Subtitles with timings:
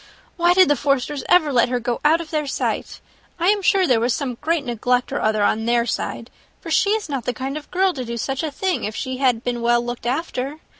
[0.35, 3.01] Why did the Forsters ever let her go out of their sight?
[3.39, 6.89] I am sure there was some great neglect or other on their side, for she
[6.93, 9.61] is not the kind of girl to do such a thing, if she had been
[9.61, 10.57] well looked after.